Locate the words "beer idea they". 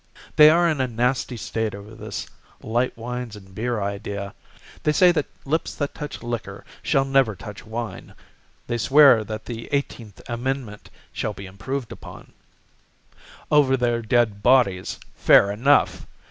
3.53-4.93